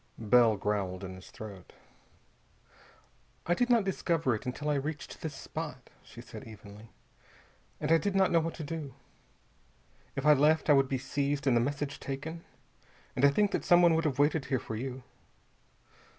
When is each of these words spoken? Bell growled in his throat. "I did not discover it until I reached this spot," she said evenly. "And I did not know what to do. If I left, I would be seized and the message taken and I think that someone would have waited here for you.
Bell 0.17 0.57
growled 0.57 1.03
in 1.03 1.13
his 1.13 1.29
throat. 1.29 1.73
"I 3.45 3.53
did 3.53 3.69
not 3.69 3.83
discover 3.83 4.33
it 4.33 4.47
until 4.47 4.67
I 4.67 4.73
reached 4.73 5.21
this 5.21 5.35
spot," 5.35 5.91
she 6.01 6.21
said 6.21 6.47
evenly. 6.47 6.89
"And 7.79 7.91
I 7.91 7.99
did 7.99 8.15
not 8.15 8.31
know 8.31 8.39
what 8.39 8.55
to 8.55 8.63
do. 8.63 8.95
If 10.15 10.25
I 10.25 10.33
left, 10.33 10.71
I 10.71 10.73
would 10.73 10.89
be 10.89 10.97
seized 10.97 11.45
and 11.45 11.55
the 11.55 11.61
message 11.61 11.99
taken 11.99 12.43
and 13.15 13.23
I 13.23 13.29
think 13.29 13.51
that 13.51 13.63
someone 13.63 13.93
would 13.93 14.05
have 14.05 14.17
waited 14.17 14.45
here 14.45 14.57
for 14.57 14.75
you. 14.75 15.03